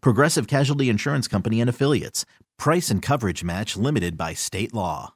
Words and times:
Progressive 0.00 0.46
Casualty 0.46 0.88
Insurance 0.88 1.28
Company 1.28 1.60
and 1.60 1.70
Affiliates. 1.70 2.24
Price 2.58 2.90
and 2.90 3.02
coverage 3.02 3.44
match 3.44 3.76
limited 3.76 4.16
by 4.16 4.34
state 4.34 4.72
law. 4.72 5.12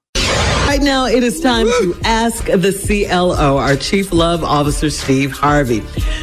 Right 0.66 0.82
now, 0.82 1.06
it 1.06 1.24
is 1.24 1.40
time 1.40 1.66
to 1.66 2.00
ask 2.04 2.44
the 2.44 2.72
CLO, 3.06 3.58
our 3.58 3.74
Chief 3.74 4.12
Love 4.12 4.44
Officer, 4.44 4.88
Steve 4.88 5.32
Harvey. 5.32 5.80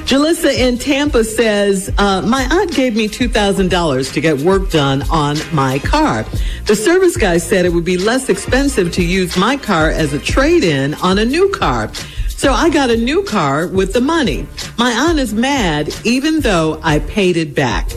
Jalissa 0.07 0.57
in 0.57 0.77
Tampa 0.77 1.25
says, 1.25 1.93
uh, 1.97 2.21
My 2.21 2.47
aunt 2.49 2.73
gave 2.73 2.95
me 2.95 3.09
$2,000 3.09 4.13
to 4.13 4.21
get 4.21 4.37
work 4.39 4.69
done 4.69 5.01
on 5.09 5.35
my 5.53 5.79
car. 5.79 6.23
The 6.65 6.77
service 6.77 7.17
guy 7.17 7.39
said 7.39 7.65
it 7.65 7.73
would 7.73 7.83
be 7.83 7.97
less 7.97 8.29
expensive 8.29 8.93
to 8.93 9.03
use 9.03 9.35
my 9.35 9.57
car 9.57 9.89
as 9.89 10.13
a 10.13 10.19
trade 10.19 10.63
in 10.63 10.93
on 10.95 11.17
a 11.17 11.25
new 11.25 11.49
car. 11.49 11.91
So 12.29 12.53
I 12.53 12.69
got 12.69 12.89
a 12.89 12.95
new 12.95 13.23
car 13.23 13.67
with 13.67 13.91
the 13.91 14.01
money. 14.01 14.47
My 14.77 14.91
aunt 14.91 15.19
is 15.19 15.33
mad 15.33 15.93
even 16.05 16.39
though 16.39 16.79
I 16.83 16.99
paid 16.99 17.35
it 17.35 17.53
back. 17.53 17.89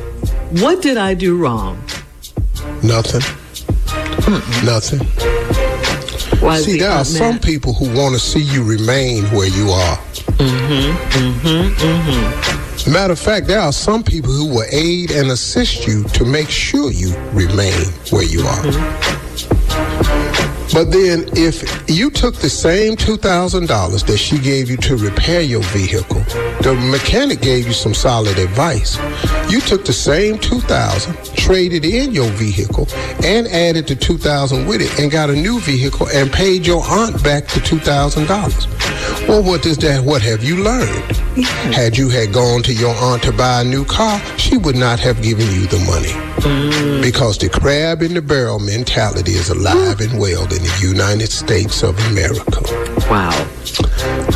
What 0.51 0.83
did 0.83 0.97
I 0.97 1.15
do 1.15 1.37
wrong? 1.37 1.77
Nothing. 2.83 3.23
Nothing. 4.65 5.01
Why 6.41 6.59
See, 6.61 6.73
he 6.73 6.79
there 6.79 6.91
are 6.91 7.05
some 7.05 7.35
mad? 7.35 7.43
people 7.43 7.73
who 7.75 7.87
want 7.97 8.15
to 8.15 8.21
see 8.21 8.41
you 8.41 8.65
remain 8.65 9.25
where 9.27 9.47
you 9.49 9.71
are. 9.71 9.97
Mm-hmm, 10.39 10.91
mm-hmm, 11.19 11.75
mm-hmm, 11.75 12.93
Matter 12.93 13.13
of 13.13 13.19
fact, 13.19 13.47
there 13.47 13.61
are 13.61 13.73
some 13.73 14.03
people 14.03 14.33
who 14.33 14.47
will 14.47 14.65
aid 14.73 15.11
and 15.13 15.31
assist 15.31 15.87
you 15.87 16.03
to 16.05 16.25
make 16.25 16.49
sure 16.49 16.91
you 16.91 17.15
remain 17.33 17.87
where 18.11 18.25
you 18.25 18.41
are. 18.41 18.65
Mm-hmm. 18.65 19.21
But 20.73 20.93
then, 20.93 21.29
if 21.37 21.63
you 21.91 22.11
took 22.11 22.37
the 22.37 22.49
same 22.49 22.95
$2,000 22.97 24.07
that 24.07 24.17
she 24.19 24.39
gave 24.39 24.71
you 24.71 24.77
to 24.79 24.97
repair 24.97 25.41
your 25.43 25.63
vehicle, 25.65 26.21
the 26.63 26.75
mechanic 26.91 27.41
gave 27.41 27.67
you 27.67 27.73
some 27.73 27.93
solid 27.93 28.39
advice. 28.39 28.97
You 29.51 29.61
took 29.61 29.85
the 29.85 29.93
same 29.93 30.39
2000 30.39 31.15
traded 31.35 31.85
in 31.85 32.13
your 32.13 32.31
vehicle, 32.31 32.87
and 33.25 33.49
added 33.49 33.89
the 33.89 33.97
2000 33.97 34.67
with 34.67 34.81
it, 34.81 34.97
and 35.01 35.11
got 35.11 35.29
a 35.29 35.35
new 35.35 35.59
vehicle 35.61 36.09
and 36.09 36.31
paid 36.33 36.65
your 36.65 36.85
aunt 36.85 37.21
back 37.25 37.49
the 37.49 37.59
$2,000. 37.59 39.29
Well, 39.29 39.43
what 39.43 39.63
does 39.63 39.77
that, 39.79 40.05
what 40.05 40.23
have 40.23 40.45
you 40.45 40.63
learned? 40.63 41.17
Had 41.75 41.99
you 41.99 42.09
had 42.09 42.33
gone 42.33 42.63
to 42.63 42.73
your 42.73 42.95
aunt 42.95 43.25
to 43.25 43.33
buy 43.33 43.63
a 43.63 43.65
new 43.65 43.85
car, 43.85 44.21
she 44.39 44.57
would 44.57 44.77
not 44.77 45.01
have 45.01 45.21
given 45.23 45.47
you 45.47 45.67
the 45.67 45.79
money. 45.81 46.15
Mm. 46.43 47.03
Because 47.03 47.37
the 47.39 47.49
crab 47.49 48.03
in 48.03 48.15
the 48.15 48.23
barrel 48.23 48.61
mentality 48.61 49.33
is 49.33 49.51
alive 49.51 50.01
and 50.01 50.19
well 50.19 50.45
in 50.45 50.63
the 50.63 50.79
United 50.81 51.31
States 51.31 51.83
of 51.83 51.99
America. 52.07 52.90
Wow. 53.11 53.31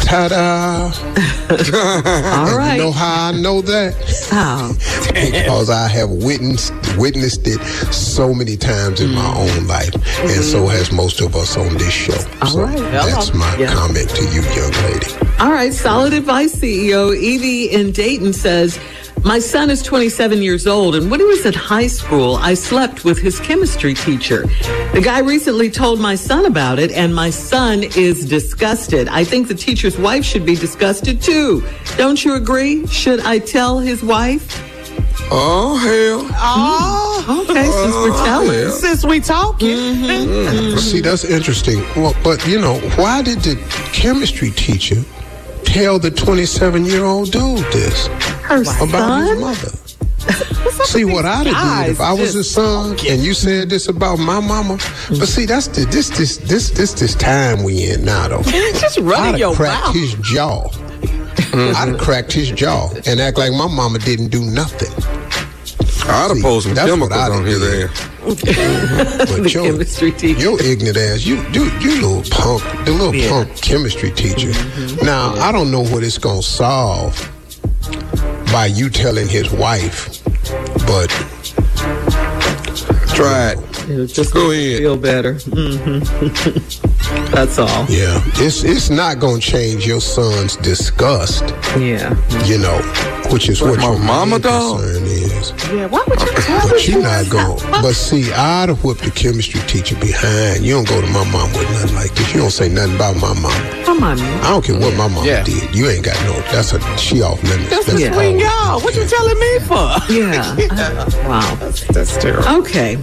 Ta-da! 0.02 0.90
All 2.50 2.58
right. 2.58 2.74
You 2.74 2.82
know 2.82 2.90
how 2.90 3.28
I 3.28 3.32
know 3.32 3.60
that? 3.62 3.94
How? 4.30 4.72
because 5.12 5.70
I 5.70 5.86
have 5.86 6.10
witnessed 6.10 6.72
witnessed 6.98 7.46
it 7.46 7.62
so 7.92 8.34
many 8.34 8.56
times 8.56 9.00
in 9.00 9.12
my 9.14 9.20
mm. 9.20 9.36
own 9.36 9.66
life, 9.68 9.94
and 9.94 10.42
so 10.44 10.58
mm-hmm. 10.58 10.76
has 10.76 10.90
most 10.90 11.20
of 11.20 11.36
us 11.36 11.56
on 11.56 11.74
this 11.74 11.92
show. 11.92 12.18
All 12.42 12.48
so 12.48 12.62
right. 12.62 12.76
that's 12.76 13.32
my 13.32 13.56
Yeah. 13.56 13.72
comment 13.72 14.10
to 14.10 14.24
you, 14.24 14.42
young 14.42 14.72
lady. 14.90 15.06
All 15.38 15.52
right, 15.52 15.72
solid 15.72 16.12
advice, 16.12 16.56
CEO. 16.56 17.16
Evie 17.16 17.66
in 17.66 17.92
Dayton 17.92 18.32
says, 18.32 18.78
My 19.24 19.38
son 19.38 19.70
is 19.70 19.82
27 19.82 20.42
years 20.42 20.66
old, 20.66 20.94
and 20.94 21.10
when 21.10 21.18
he 21.18 21.24
was 21.24 21.46
at 21.46 21.54
high 21.54 21.86
school, 21.86 22.36
I 22.36 22.52
slept 22.52 23.04
with 23.06 23.18
his 23.18 23.40
chemistry 23.40 23.94
teacher. 23.94 24.42
The 24.92 25.00
guy 25.02 25.20
recently 25.20 25.70
told 25.70 25.98
my 25.98 26.14
son 26.14 26.44
about 26.44 26.78
it, 26.78 26.92
and 26.92 27.14
my 27.14 27.30
son 27.30 27.84
is 27.84 28.26
disgusted. 28.26 29.08
I 29.08 29.24
think 29.24 29.48
the 29.48 29.54
teacher's 29.54 29.98
wife 29.98 30.24
should 30.26 30.44
be 30.44 30.54
disgusted 30.56 31.22
too. 31.22 31.64
Don't 31.96 32.22
you 32.22 32.34
agree? 32.34 32.86
Should 32.86 33.20
I 33.20 33.38
tell 33.38 33.78
his 33.78 34.02
wife? 34.02 34.60
Oh 35.30 35.76
hell! 35.78 36.28
Oh, 36.38 37.46
Okay, 37.48 37.64
since 37.64 37.94
we're 37.94 38.24
telling. 38.26 38.70
since 38.72 39.04
we 39.06 39.20
talking, 39.20 39.76
Mm-hmm. 39.76 40.76
See, 40.78 41.00
that's 41.00 41.24
interesting. 41.24 41.80
Well, 41.96 42.14
but 42.22 42.46
you 42.46 42.60
know, 42.60 42.78
why 42.96 43.22
did 43.22 43.38
the 43.40 43.56
chemistry 43.94 44.50
teacher 44.50 45.02
tell 45.74 45.98
the 45.98 46.10
27 46.10 46.84
year 46.84 47.04
old 47.04 47.32
dude 47.32 47.58
this 47.72 48.06
Her 48.46 48.62
about 48.62 49.26
his 49.26 49.40
mother? 49.40 49.70
See 50.84 51.04
what 51.04 51.26
I'd 51.26 51.48
have 51.48 51.86
did 51.86 51.92
if 51.92 52.00
I 52.00 52.12
was 52.12 52.32
his 52.32 52.50
son 52.50 52.96
and 53.08 53.22
you 53.22 53.34
said 53.34 53.70
this 53.70 53.88
about 53.88 54.18
my 54.18 54.38
mama. 54.38 54.76
But 55.08 55.18
mm. 55.18 55.26
see, 55.26 55.46
that's 55.46 55.66
the 55.66 55.84
this 55.86 56.08
this 56.10 56.36
this 56.38 56.70
this 56.70 56.92
this 56.94 57.14
time 57.16 57.64
we 57.64 57.90
in 57.90 58.04
now 58.04 58.28
though. 58.28 58.42
just 58.80 58.98
running 58.98 59.34
I'd 59.34 59.40
your 59.40 59.54
cracked 59.54 59.86
mouth. 59.86 59.94
his 59.94 60.14
jaw. 60.14 60.68
Mm, 61.52 61.74
I'd 61.74 61.88
have 61.88 61.98
cracked 61.98 62.32
his 62.32 62.50
jaw 62.52 62.90
and 63.06 63.20
act 63.20 63.36
like 63.36 63.52
my 63.52 63.66
mama 63.66 63.98
didn't 63.98 64.28
do 64.28 64.42
nothing. 64.44 64.92
I'd 66.06 66.28
have 66.28 66.36
See, 66.36 66.42
pulled 66.42 66.62
some 66.64 66.74
that's 66.74 66.90
chemicals 66.90 67.18
I'd 67.18 67.32
on 67.32 67.38
have 67.38 67.46
his 67.46 67.60
did. 67.60 67.90
ass. 67.90 68.08
But 68.24 69.42
The 69.42 69.50
your, 69.52 69.64
chemistry 69.64 70.12
teacher. 70.12 70.40
your 70.40 70.60
ignorant 70.62 70.96
ass, 70.96 71.24
you, 71.24 71.36
you, 71.52 71.64
you 71.80 71.94
little 72.00 72.22
punk, 72.30 72.62
the 72.84 72.92
little 72.92 73.14
Yeah. 73.14 73.28
punk 73.30 73.56
chemistry 73.60 74.10
teacher. 74.12 74.48
Mm-hmm. 74.48 75.04
Now, 75.04 75.34
I 75.34 75.50
don't 75.52 75.70
know 75.70 75.82
what 75.82 76.02
it's 76.02 76.18
gonna 76.18 76.42
solve 76.42 77.14
by 78.52 78.66
you 78.66 78.88
telling 78.90 79.28
his 79.28 79.50
wife, 79.52 80.22
but 80.86 81.10
Try 83.14 83.50
it. 83.52 83.58
It'll 83.88 84.06
just 84.06 84.32
Go 84.34 84.50
ahead. 84.50 84.78
feel 84.78 84.96
better. 84.96 85.34
hmm 85.34 85.98
That's 87.32 87.58
all. 87.58 87.68
yeah, 87.88 88.20
it's 88.36 88.64
it's 88.64 88.90
not 88.90 89.18
gonna 89.20 89.40
change 89.40 89.86
your 89.86 90.00
son's 90.00 90.56
disgust, 90.56 91.44
Yeah. 91.78 92.14
you 92.44 92.58
know, 92.58 92.78
which 93.30 93.48
is 93.48 93.60
what 93.62 93.78
my 93.78 93.84
your 93.84 93.98
mama 93.98 94.32
main 94.32 94.40
dog? 94.40 94.80
concern 94.80 95.02
is. 95.04 95.52
yeah. 95.72 95.86
Why 95.86 96.02
would 96.06 96.20
you 96.20 96.26
tell 96.28 96.68
But 96.68 96.88
you're 96.88 97.02
not 97.02 97.28
going. 97.30 97.58
But 97.82 97.94
see, 97.94 98.32
I'd 98.32 98.68
have 98.68 98.82
whipped 98.84 99.02
the 99.02 99.10
chemistry 99.10 99.60
teacher 99.62 99.96
behind. 99.96 100.64
You 100.64 100.74
don't 100.74 100.88
go 100.88 101.00
to 101.00 101.06
my 101.08 101.24
mom 101.30 101.52
with 101.52 101.68
nothing 101.70 101.94
like 101.94 102.14
this. 102.14 102.32
You 102.34 102.40
don't 102.40 102.50
say 102.50 102.68
nothing 102.68 102.94
about 102.96 103.16
my 103.16 103.32
mom. 103.40 103.84
Come 103.84 104.02
on, 104.02 104.18
I 104.20 104.50
don't 104.50 104.64
care 104.64 104.78
what 104.78 104.94
my 104.96 105.08
mom 105.08 105.24
Yeah. 105.24 105.42
did. 105.42 105.74
You 105.74 105.88
ain't 105.88 106.04
got 106.04 106.20
no. 106.24 106.32
That's 106.52 106.72
a 106.72 106.80
she 106.98 107.22
off 107.22 107.42
limits. 107.42 107.70
That's 107.70 107.86
That's 107.86 108.02
between 108.02 108.36
all. 108.36 108.40
y'all. 108.76 108.80
What 108.80 108.94
you 108.94 109.04
telling 109.06 109.38
me 109.38 109.58
for? 109.60 109.88
Yeah. 110.12 110.54
wow. 111.28 111.54
That's, 111.56 111.84
That's 111.88 112.16
terrible. 112.16 112.48
Okay. 112.60 112.96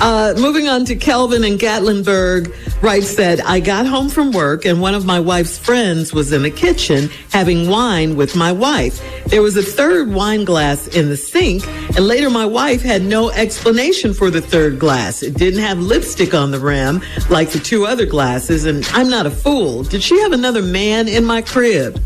Uh, 0.00 0.34
moving 0.36 0.68
on 0.68 0.84
to 0.84 0.94
Kelvin 0.94 1.44
in 1.44 1.58
Gatlinburg 1.58 2.54
Wright 2.82 3.02
said, 3.02 3.40
I 3.40 3.60
got 3.60 3.86
home 3.86 4.10
from 4.10 4.32
work 4.32 4.66
and 4.66 4.82
one 4.82 4.94
of 4.94 5.06
my 5.06 5.18
wife's 5.18 5.58
friends 5.58 6.12
was 6.12 6.30
in 6.30 6.42
the 6.42 6.50
kitchen 6.50 7.08
having 7.32 7.70
wine 7.70 8.16
with 8.16 8.36
my 8.36 8.52
wife. 8.52 9.02
There 9.26 9.40
was 9.40 9.56
a 9.56 9.62
third 9.62 10.12
wine 10.12 10.44
glass 10.44 10.86
in 10.88 11.08
the 11.08 11.16
sink 11.16 11.66
and 11.66 12.06
later 12.06 12.28
my 12.28 12.44
wife 12.44 12.82
had 12.82 13.02
no 13.02 13.30
explanation 13.30 14.12
for 14.12 14.30
the 14.30 14.42
third 14.42 14.78
glass. 14.78 15.22
It 15.22 15.34
didn't 15.34 15.60
have 15.60 15.78
lipstick 15.78 16.34
on 16.34 16.50
the 16.50 16.60
rim 16.60 17.02
like 17.30 17.50
the 17.50 17.58
two 17.58 17.86
other 17.86 18.04
glasses 18.04 18.66
and 18.66 18.86
I'm 18.92 19.08
not 19.08 19.24
a 19.24 19.30
fool. 19.30 19.82
Did 19.82 20.02
she 20.02 20.20
have 20.20 20.32
another 20.32 20.62
man 20.62 21.08
in 21.08 21.24
my 21.24 21.40
crib? 21.40 21.98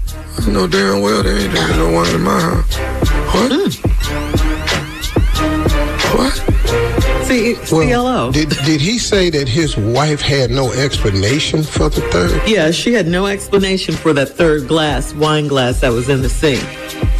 You 0.47 0.53
know 0.53 0.69
damn 0.69 1.03
well 1.03 1.25
there 1.25 1.37
ain't 1.37 1.53
no 1.53 1.93
wine 1.93 2.15
in 2.15 2.23
my 2.23 2.41
house. 2.41 2.77
What? 3.35 3.51
What? 3.51 3.80
See, 7.31 7.55
CLO. 7.55 8.33
Did 8.33 8.49
did 8.67 8.81
he 8.81 8.99
say 8.99 9.31
that 9.31 9.47
his 9.47 9.77
wife 9.77 10.21
had 10.21 10.51
no 10.51 10.73
explanation 10.73 11.63
for 11.63 11.89
the 11.89 12.01
third? 12.11 12.43
Yeah, 12.49 12.73
she 12.73 12.93
had 12.93 13.07
no 13.07 13.27
explanation 13.27 13.95
for 13.95 14.13
that 14.15 14.31
third 14.31 14.67
glass, 14.67 15.15
wine 15.15 15.47
glass 15.47 15.81
that 15.83 15.93
was 15.93 16.09
in 16.09 16.23
the 16.23 16.29
sink. 16.29 16.61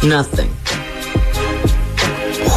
Nothing. 0.03 0.49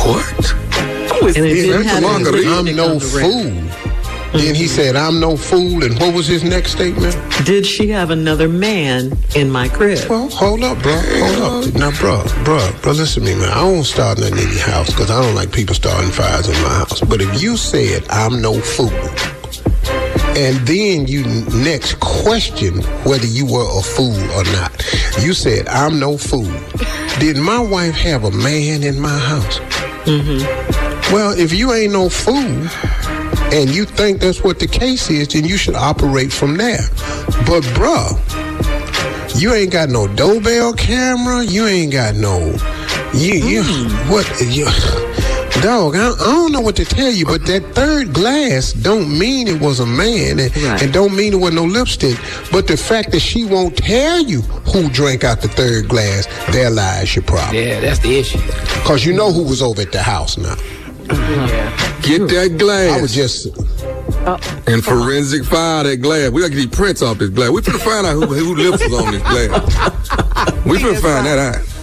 What? 0.03 1.37
And 1.37 1.47
it 1.47 1.55
didn't 1.55 1.85
have 1.85 2.03
a 2.03 2.06
any 2.09 2.25
manga. 2.25 2.49
I'm 2.49 2.77
no 2.77 2.99
fool. 2.99 3.84
Then 4.35 4.57
he 4.57 4.67
said, 4.67 4.97
I'm 4.97 5.21
no 5.21 5.37
fool. 5.37 5.85
And 5.85 5.97
what 6.01 6.13
was 6.13 6.27
his 6.27 6.43
next 6.43 6.73
statement? 6.73 7.17
Did 7.45 7.65
she 7.65 7.89
have 7.91 8.11
another 8.11 8.49
man 8.49 9.17
in 9.37 9.49
my 9.49 9.69
crib? 9.69 10.09
Well, 10.11 10.29
hold 10.29 10.65
up, 10.65 10.83
bro. 10.83 10.93
Hold 10.93 11.69
up. 11.69 11.75
Now, 11.75 11.93
bro, 11.93 12.25
bro, 12.43 12.69
bro, 12.83 12.93
listen 12.93 13.23
to 13.23 13.31
me, 13.31 13.39
man. 13.39 13.51
I 13.51 13.61
don't 13.61 13.85
start 13.85 14.19
nothing 14.19 14.39
in 14.39 14.51
your 14.51 14.67
house 14.67 14.91
because 14.91 15.09
I 15.09 15.23
don't 15.23 15.37
like 15.37 15.53
people 15.53 15.77
starting 15.77 16.11
fires 16.11 16.49
in 16.49 16.61
my 16.65 16.69
house. 16.69 17.01
But 17.01 17.21
if 17.21 17.41
you 17.41 17.57
said, 17.57 18.05
I'm 18.11 18.43
no 18.43 18.61
fool, 18.61 18.91
and 20.37 20.57
then 20.67 21.07
you 21.07 21.25
next 21.63 22.01
question 22.01 22.83
whether 23.05 23.27
you 23.27 23.47
were 23.47 23.79
a 23.79 23.83
fool 23.83 24.19
or 24.33 24.43
not, 24.53 24.85
you 25.21 25.33
said, 25.33 25.69
I'm 25.69 26.01
no 26.01 26.19
fool. 26.19 26.51
Did 27.21 27.37
my 27.37 27.61
wife 27.61 27.95
have 27.95 28.25
a 28.25 28.33
man 28.33 28.83
in 28.83 28.99
my 28.99 29.17
house? 29.17 29.61
Mm-hmm. 30.07 31.15
Well, 31.15 31.39
if 31.39 31.53
you 31.53 31.73
ain't 31.73 31.93
no 31.93 32.09
fool 32.09 32.69
and 33.55 33.73
you 33.73 33.85
think 33.85 34.21
that's 34.21 34.43
what 34.43 34.59
the 34.59 34.67
case 34.67 35.09
is, 35.11 35.29
then 35.29 35.45
you 35.45 35.56
should 35.56 35.77
operate 35.77 36.33
from 36.33 36.56
there. 36.56 36.89
But, 37.47 37.62
bruh, 37.79 38.11
you 39.41 39.55
ain't 39.55 39.71
got 39.71 39.91
no 39.91 40.09
doorbell 40.09 40.73
camera. 40.73 41.45
You 41.45 41.67
ain't 41.67 41.93
got 41.93 42.17
no. 42.17 42.39
You, 43.15 43.35
you 43.35 43.62
hmm. 43.65 44.11
what? 44.11 44.27
You, 44.41 44.65
dog, 45.62 45.95
I, 45.95 46.11
I 46.11 46.33
don't 46.33 46.51
know 46.51 46.61
what 46.61 46.75
to 46.77 46.85
tell 46.85 47.12
you, 47.12 47.27
but 47.27 47.47
that 47.47 47.62
third 47.77 48.12
glass 48.12 48.73
don't 48.73 49.17
mean 49.17 49.47
it 49.47 49.61
was 49.61 49.79
a 49.79 49.87
man, 49.87 50.41
and, 50.41 50.57
Right. 50.57 50.83
and 50.83 50.93
don't 50.93 51.15
mean 51.15 51.33
it 51.33 51.41
was 51.41 51.55
no 51.55 51.62
lipstick. 51.62 52.19
But 52.50 52.67
the 52.67 52.77
fact 52.77 53.12
that 53.12 53.21
she 53.21 53.45
won't 53.45 53.77
tell 53.77 54.21
you 54.21 54.41
who 54.73 54.89
drank 54.89 55.23
out 55.23 55.43
the 55.43 55.49
third 55.49 55.89
glass, 55.89 56.27
there 56.50 56.71
lies 56.71 57.15
your 57.15 57.23
problem. 57.23 57.55
Yeah, 57.55 57.79
that's 57.79 58.00
the 58.00 58.19
issue. 58.19 58.41
Cause 58.85 59.05
you 59.05 59.12
know 59.12 59.33
who 59.33 59.45
was 59.45 59.62
over 59.62 59.81
at 59.83 59.93
the 59.93 60.03
house 60.03 60.37
now. 60.37 60.57
Get 62.03 62.29
that 62.29 62.56
glass. 62.59 62.99
I 62.99 63.01
was 63.01 63.15
just. 63.15 63.49
Oh. 64.27 64.39
and 64.67 64.83
forensic 64.83 65.45
file 65.45 65.85
that 65.85 65.99
glass. 65.99 66.31
We 66.31 66.41
gotta 66.41 66.55
get 66.55 66.56
these 66.56 66.67
prints 66.79 67.03
off 67.03 67.19
this 67.19 67.31
glass. 67.31 67.51
We 67.51 67.61
finna 67.61 67.81
find 67.81 68.06
out 68.06 68.15
who, 68.15 68.27
who 68.27 68.55
lips 68.55 68.83
was 68.89 68.95
on 68.95 69.12
this 69.12 69.23
glass. 69.23 70.65
We 70.65 70.79
finna 70.79 71.01
find 71.01 71.27
that 71.27 71.39
out. 71.39 71.74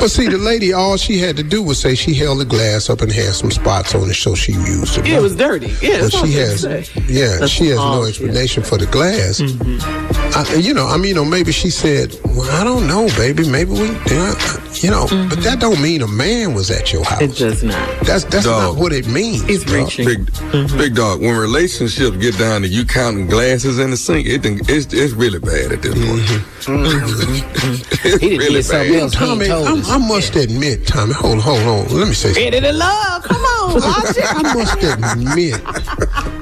But 0.00 0.08
see, 0.08 0.28
the 0.28 0.38
lady, 0.38 0.72
all 0.72 0.96
she 0.96 1.18
had 1.18 1.36
to 1.36 1.42
do 1.42 1.62
was 1.62 1.78
say 1.78 1.94
she 1.94 2.14
held 2.14 2.40
the 2.40 2.44
glass 2.44 2.90
up 2.90 3.00
and 3.02 3.12
had 3.12 3.34
some 3.34 3.50
spots 3.50 3.94
on 3.94 4.08
it, 4.10 4.14
so 4.14 4.34
she 4.34 4.52
used 4.52 4.98
it. 4.98 5.06
Yeah, 5.06 5.18
it 5.18 5.22
was 5.22 5.36
dirty. 5.36 5.68
Yeah, 5.82 6.02
But 6.02 6.12
she 6.12 6.32
has, 6.34 6.64
yeah, 7.08 7.36
That's 7.38 7.50
she 7.50 7.66
has 7.68 7.76
no 7.78 8.04
she 8.04 8.08
explanation 8.10 8.62
for 8.62 8.78
the 8.78 8.86
glass. 8.86 9.40
Mm-hmm. 9.40 10.10
I, 10.36 10.54
you 10.56 10.72
know, 10.74 10.86
I 10.86 10.96
mean, 10.96 11.10
you 11.10 11.14
know, 11.16 11.24
maybe 11.24 11.50
she 11.50 11.70
said, 11.70 12.16
"Well, 12.24 12.48
I 12.52 12.62
don't 12.62 12.86
know, 12.86 13.08
baby. 13.16 13.48
Maybe 13.48 13.72
we, 13.72 13.80
you 13.80 14.90
know." 14.90 15.06
But 15.10 15.10
mm-hmm. 15.10 15.40
that 15.42 15.58
don't 15.58 15.82
mean 15.82 16.02
a 16.02 16.06
man 16.06 16.54
was 16.54 16.70
at 16.70 16.92
your 16.92 17.04
house. 17.04 17.20
It 17.20 17.36
does 17.36 17.64
not. 17.64 18.00
That's 18.04 18.22
that's 18.24 18.44
Dog. 18.44 18.74
not 18.74 18.80
what 18.80 18.92
it 18.92 19.08
means. 19.08 19.42
He's 19.42 19.64
bro. 19.64 19.82
reaching. 19.82 20.06
Big, 20.06 20.18
mm-hmm. 20.30 20.78
big 20.78 20.94
dog. 20.94 21.20
When 21.20 21.36
relationships 21.36 22.16
get 22.18 22.38
down 22.38 22.62
to 22.62 22.68
you 22.68 22.84
counting 22.84 23.26
glasses 23.26 23.80
in 23.80 23.90
the 23.90 23.96
sink, 23.96 24.28
it 24.28 24.42
it's 24.70 24.92
it's 24.94 25.12
really 25.14 25.40
bad 25.40 25.72
at 25.72 25.82
this 25.82 25.94
point. 25.94 26.22
it's 28.04 28.22
He 28.22 28.38
done 28.38 28.38
really 28.38 28.62
did 28.62 28.64
something 28.64 28.92
bad. 28.92 29.02
else. 29.02 29.14
He 29.30 29.44
ain't 29.44 29.50
Tommy, 29.50 29.64
told 29.66 29.68
I'm, 29.68 29.80
us. 29.80 29.90
I 29.90 29.98
must 29.98 30.36
admit, 30.36 30.86
Tommy, 30.86 31.12
hold 31.12 31.34
on, 31.34 31.40
hold 31.40 31.60
on. 31.60 31.98
Let 31.98 32.08
me 32.08 32.14
say 32.14 32.32
something. 32.32 32.44
Get 32.44 32.54
it 32.54 32.64
in 32.64 32.78
love. 32.78 33.22
Come 33.22 33.42
on. 33.42 33.82
I 33.82 34.54
must 34.54 34.82
admit 34.82 35.60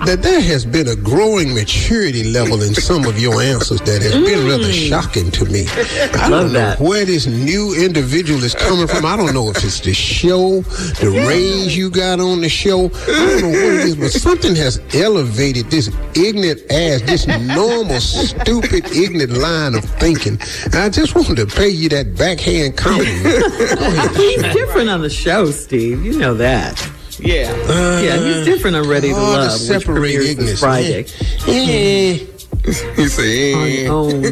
that 0.06 0.22
there 0.22 0.40
has 0.40 0.64
been 0.64 0.88
a 0.88 0.96
growing 0.96 1.54
maturity 1.54 2.24
level 2.24 2.62
in 2.62 2.74
some 2.74 3.04
of 3.04 3.18
your 3.18 3.40
answers 3.40 3.80
that 3.80 4.02
has 4.02 4.12
been 4.12 4.46
rather 4.46 4.64
mm. 4.64 4.88
shocking 4.88 5.30
to 5.32 5.44
me. 5.46 5.66
I 5.68 6.28
Love 6.28 6.30
don't 6.30 6.52
know 6.52 6.58
that. 6.58 6.80
where 6.80 7.04
this 7.04 7.26
new 7.26 7.74
individual 7.74 8.42
is 8.44 8.54
coming 8.54 8.86
from. 8.86 9.04
I 9.04 9.16
don't 9.16 9.34
know 9.34 9.50
if 9.50 9.62
it's 9.64 9.80
the 9.80 9.92
show, 9.92 10.62
the 11.00 11.10
raise 11.26 11.76
you 11.76 11.90
got 11.90 12.20
on 12.20 12.40
the 12.40 12.48
show. 12.48 12.86
I 12.86 13.40
don't 13.40 13.42
know 13.42 13.48
what 13.48 13.74
it 13.74 13.86
is, 13.86 13.96
but 13.96 14.12
something 14.12 14.54
has 14.56 14.80
elevated 14.94 15.66
this 15.70 15.88
ignorant 16.14 16.60
ass, 16.70 17.02
this 17.02 17.26
normal, 17.26 18.00
stupid, 18.00 18.86
ignorant 18.92 19.32
line 19.32 19.74
of 19.74 19.84
thinking. 19.84 20.38
And 20.66 20.76
I 20.76 20.88
just 20.88 21.14
wanted 21.14 21.36
to 21.36 21.46
pay 21.46 21.68
you 21.68 21.88
that 21.90 22.14
backhand 22.16 22.76
compliment. 22.76 23.24
Go 23.24 23.86
ahead. 23.86 24.16
He's 24.16 24.42
different 24.54 24.90
on 24.90 25.02
the 25.02 25.10
show, 25.10 25.50
Steve. 25.50 26.04
You 26.04 26.18
know 26.18 26.34
that. 26.34 26.97
Yeah. 27.20 27.52
Uh, 27.68 28.00
yeah, 28.02 28.16
he's 28.18 28.44
different 28.44 28.76
on 28.76 28.88
Ready 28.88 29.08
to 29.08 29.14
Hard 29.14 29.50
to 29.50 29.72
Love, 29.72 29.84
which 29.84 30.34
this. 30.34 30.60
Friday. 30.60 31.06
Yeah. 31.46 32.24
He 32.96 33.08
said. 33.08 33.86
Own. 33.88 34.22
Go 34.22 34.30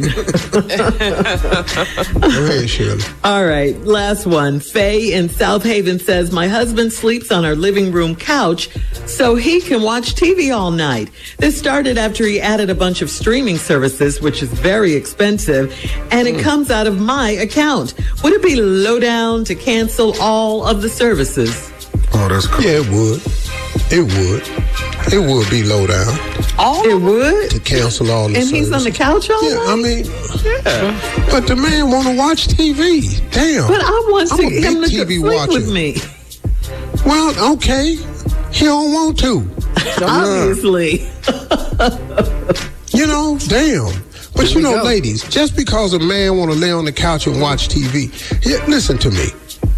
ahead, 2.28 2.68
Shirley. 2.68 3.02
All 3.24 3.46
right, 3.46 3.78
last 3.82 4.26
one. 4.26 4.60
Faye 4.60 5.12
in 5.12 5.28
South 5.28 5.62
Haven 5.62 5.98
says, 5.98 6.32
My 6.32 6.48
husband 6.48 6.92
sleeps 6.92 7.32
on 7.32 7.44
our 7.44 7.54
living 7.54 7.92
room 7.92 8.14
couch 8.14 8.68
so 9.06 9.36
he 9.36 9.60
can 9.60 9.82
watch 9.82 10.14
TV 10.14 10.54
all 10.54 10.70
night. 10.70 11.10
This 11.38 11.58
started 11.58 11.96
after 11.98 12.24
he 12.24 12.40
added 12.40 12.68
a 12.68 12.74
bunch 12.74 13.00
of 13.02 13.10
streaming 13.10 13.56
services, 13.56 14.20
which 14.20 14.42
is 14.42 14.52
very 14.52 14.94
expensive, 14.94 15.74
and 16.10 16.28
it 16.28 16.36
hmm. 16.36 16.42
comes 16.42 16.70
out 16.70 16.86
of 16.86 17.00
my 17.00 17.30
account. 17.30 17.94
Would 18.22 18.32
it 18.34 18.42
be 18.42 18.56
low 18.56 18.98
down 18.98 19.44
to 19.44 19.54
cancel 19.54 20.14
all 20.20 20.66
of 20.66 20.82
the 20.82 20.88
services? 20.88 21.72
Oh, 22.14 22.28
that's 22.28 22.46
cool. 22.46 22.64
Yeah, 22.64 22.80
it 22.82 22.88
would. 22.90 23.20
It 23.90 24.02
would. 24.02 24.42
It 25.12 25.20
would 25.20 25.48
be 25.50 25.62
low 25.62 25.86
down 25.86 26.18
All 26.58 26.84
It 26.84 26.94
would? 27.00 27.50
to 27.50 27.60
cancel 27.60 28.10
all 28.10 28.28
the 28.28 28.36
And 28.40 28.48
he's 28.48 28.72
on 28.72 28.82
the 28.82 28.90
couch 28.90 29.30
all 29.30 29.48
Yeah, 29.48 29.54
night? 29.56 29.68
I 29.68 29.76
mean, 29.76 30.04
yeah. 30.44 31.26
But 31.30 31.46
the 31.46 31.54
man 31.54 31.90
want 31.90 32.06
to 32.08 32.16
watch 32.16 32.48
TV. 32.48 33.20
Damn. 33.30 33.68
but 33.68 33.80
I 33.84 33.90
want 34.10 34.28
to 34.30 34.42
a 34.46 34.50
him 34.50 34.82
to 34.82 34.88
TV 34.88 35.20
sleep 35.20 35.22
watcher. 35.22 35.52
with 35.52 35.70
me. 35.72 35.96
Well, 37.04 37.52
okay. 37.54 37.94
He 38.52 38.64
don't 38.64 38.92
want 38.92 39.18
to. 39.20 39.48
Obviously. 40.02 41.08
You 42.94 43.06
know, 43.06 43.36
damn. 43.48 43.92
But 44.34 44.54
you 44.54 44.62
know, 44.62 44.76
go. 44.76 44.82
ladies, 44.82 45.22
just 45.28 45.54
because 45.54 45.92
a 45.92 45.98
man 45.98 46.38
want 46.38 46.50
to 46.50 46.56
lay 46.56 46.72
on 46.72 46.86
the 46.86 46.92
couch 46.92 47.26
and 47.26 47.42
watch 47.42 47.68
TV, 47.68 48.08
yeah, 48.46 48.64
listen 48.66 48.96
to 48.98 49.10
me. 49.10 49.26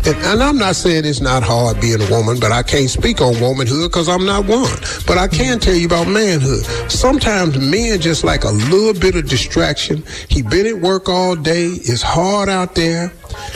And, 0.08 0.16
and 0.24 0.42
I'm 0.42 0.56
not 0.56 0.74
saying 0.74 1.04
it's 1.04 1.20
not 1.20 1.42
hard 1.42 1.82
being 1.82 2.00
a 2.00 2.10
woman, 2.10 2.40
but 2.40 2.50
I 2.50 2.62
can't 2.62 2.88
speak 2.88 3.20
on 3.20 3.38
womanhood 3.42 3.90
because 3.90 4.08
I'm 4.08 4.24
not 4.24 4.46
one. 4.46 4.74
But 5.06 5.18
I 5.18 5.28
can 5.28 5.58
tell 5.58 5.74
you 5.74 5.84
about 5.84 6.08
manhood. 6.08 6.64
Sometimes 6.90 7.58
men 7.58 8.00
just 8.00 8.24
like 8.24 8.44
a 8.44 8.50
little 8.50 8.98
bit 8.98 9.16
of 9.16 9.28
distraction. 9.28 10.02
He 10.30 10.40
been 10.40 10.66
at 10.66 10.80
work 10.80 11.10
all 11.10 11.36
day. 11.36 11.66
It's 11.66 12.00
hard 12.00 12.48
out 12.48 12.74
there. 12.74 13.12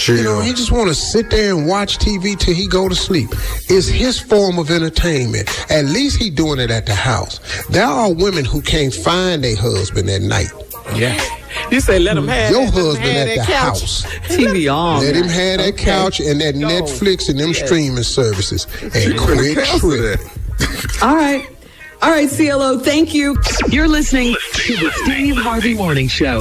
You 0.06 0.22
know, 0.22 0.40
he 0.40 0.50
just 0.50 0.72
want 0.72 0.88
to 0.88 0.94
sit 0.94 1.30
there 1.30 1.56
and 1.56 1.66
watch 1.66 1.96
TV 1.96 2.38
till 2.38 2.54
he 2.54 2.68
go 2.68 2.86
to 2.86 2.94
sleep. 2.94 3.30
It's 3.70 3.88
his 3.88 4.20
form 4.20 4.58
of 4.58 4.70
entertainment. 4.70 5.48
At 5.70 5.86
least 5.86 6.20
he 6.20 6.28
doing 6.28 6.60
it 6.60 6.70
at 6.70 6.84
the 6.84 6.94
house. 6.94 7.40
There 7.68 7.86
are 7.86 8.12
women 8.12 8.44
who 8.44 8.60
can't 8.60 8.92
find 8.92 9.42
a 9.46 9.54
husband 9.54 10.10
at 10.10 10.20
night. 10.20 10.52
Yeah. 10.94 11.18
You 11.70 11.80
say 11.80 11.98
let 11.98 12.16
him 12.16 12.26
mm. 12.26 12.30
have 12.30 12.50
Your 12.50 12.64
that- 12.66 12.72
husband 12.74 13.04
have 13.06 13.28
at 13.28 13.36
that 13.36 13.46
the 13.46 13.52
couch. 13.52 13.80
house. 13.80 14.04
TV 14.28 14.68
on. 14.74 15.00
Let 15.04 15.14
him 15.16 15.24
have 15.28 15.58
that 15.58 15.68
Okay. 15.74 15.84
couch 15.84 16.20
and 16.20 16.40
that 16.40 16.52
Go. 16.58 16.66
Netflix 16.66 17.28
and 17.28 17.38
them 17.38 17.54
streaming 17.54 18.02
services. 18.02 18.66
And 18.82 19.16
quit 19.18 19.58
tripping. 19.80 20.28
All 21.02 21.16
right. 21.16 21.46
All 22.02 22.10
right, 22.10 22.28
CLO, 22.28 22.80
thank 22.80 23.14
you. 23.14 23.36
You're 23.68 23.86
listening 23.86 24.34
to 24.54 24.76
the 24.76 24.90
Steve 25.04 25.36
Harvey 25.36 25.74
Morning 25.74 26.08
Show. 26.08 26.40